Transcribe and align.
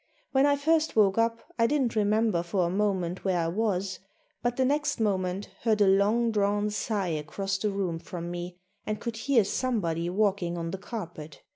When 0.31 0.47
I 0.47 0.55
first 0.55 0.95
woke 0.95 1.19
up 1.19 1.43
I 1.59 1.67
didn't 1.67 1.95
remember 1.95 2.41
for 2.41 2.65
a 2.65 2.71
moment 2.71 3.23
where 3.23 3.37
I 3.37 3.47
was, 3.49 3.99
but 4.41 4.55
the 4.57 4.65
next 4.65 4.99
moment 4.99 5.51
heard 5.61 5.79
a 5.79 5.85
long 5.85 6.31
drawn 6.31 6.71
sigh 6.71 7.09
across 7.09 7.59
the 7.59 7.69
room 7.69 7.99
from 7.99 8.31
me 8.31 8.57
and 8.83 8.99
could 8.99 9.15
hear 9.17 9.43
somebody 9.43 10.09
walking 10.09 10.57
on 10.57 10.71
the 10.71 10.79
carpet. 10.79 11.43